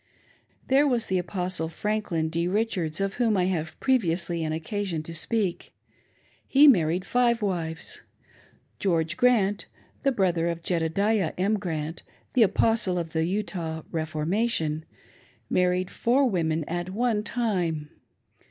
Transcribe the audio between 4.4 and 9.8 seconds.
had occasion to speak. He married ^z*!? wives. Geoi ge Grant—